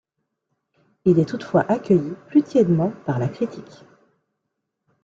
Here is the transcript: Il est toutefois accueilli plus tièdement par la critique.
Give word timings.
Il 1.05 1.19
est 1.19 1.25
toutefois 1.27 1.71
accueilli 1.71 2.15
plus 2.29 2.41
tièdement 2.41 2.89
par 3.05 3.19
la 3.19 3.27
critique. 3.27 3.85